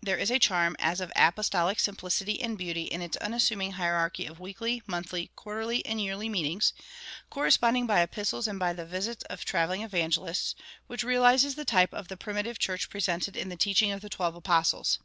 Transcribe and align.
There 0.00 0.16
is 0.16 0.30
a 0.30 0.38
charm 0.38 0.74
as 0.78 1.02
of 1.02 1.12
apostolic 1.14 1.80
simplicity 1.80 2.40
and 2.40 2.56
beauty 2.56 2.84
in 2.84 3.02
its 3.02 3.18
unassuming 3.18 3.72
hierarchy 3.72 4.24
of 4.24 4.40
weekly, 4.40 4.82
monthly, 4.86 5.32
quarterly, 5.36 5.84
and 5.84 6.00
yearly 6.00 6.30
meetings, 6.30 6.72
corresponding 7.28 7.86
by 7.86 8.00
epistles 8.00 8.48
and 8.48 8.58
by 8.58 8.72
the 8.72 8.86
visits 8.86 9.22
of 9.24 9.44
traveling 9.44 9.82
evangelists, 9.82 10.54
which 10.86 11.04
realizes 11.04 11.56
the 11.56 11.66
type 11.66 11.92
of 11.92 12.08
the 12.08 12.16
primitive 12.16 12.58
church 12.58 12.88
presented 12.88 13.36
in 13.36 13.50
"The 13.50 13.56
Teaching 13.58 13.92
of 13.92 14.00
the 14.00 14.08
Twelve 14.08 14.34
Apostles." 14.34 14.98